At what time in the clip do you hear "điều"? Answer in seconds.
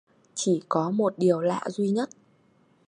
1.17-1.41